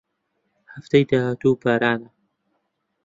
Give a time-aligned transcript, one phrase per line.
[0.73, 2.09] هەفتەی داهاتوو بارانە.